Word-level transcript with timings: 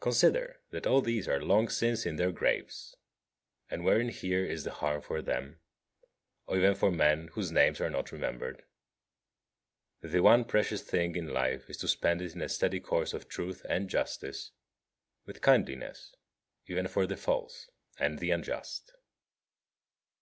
Consider 0.00 0.62
that 0.70 0.86
all 0.86 1.02
these 1.02 1.28
are 1.28 1.44
long 1.44 1.68
since 1.68 2.06
in 2.06 2.16
their 2.16 2.32
graves. 2.32 2.96
And 3.68 3.84
wherein 3.84 4.08
here 4.08 4.42
is 4.42 4.64
the 4.64 4.70
harm 4.72 5.02
for 5.02 5.20
them; 5.20 5.60
or 6.46 6.56
even 6.56 6.74
for 6.74 6.90
men 6.90 7.28
whose 7.34 7.52
names 7.52 7.82
are 7.82 7.90
not 7.90 8.10
remembered? 8.10 8.64
The 10.00 10.20
one 10.22 10.46
precious 10.46 10.80
thing 10.80 11.16
in 11.16 11.28
life 11.34 11.68
is 11.68 11.76
to 11.76 11.88
spend 11.88 12.22
it 12.22 12.34
in 12.34 12.40
a 12.40 12.48
steady 12.48 12.80
course 12.80 13.12
of 13.12 13.28
truth 13.28 13.60
and 13.68 13.90
justice, 13.90 14.52
with 15.26 15.42
kindliness 15.42 16.14
even 16.66 16.88
for 16.88 17.06
the 17.06 17.18
false 17.18 17.68
and 17.98 18.20
the 18.20 18.30
unjust. 18.30 18.90